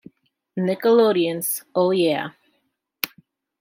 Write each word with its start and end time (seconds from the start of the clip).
Nickelodeon's 0.57 1.61
Oh 1.75 1.91
Yeah! 1.91 2.31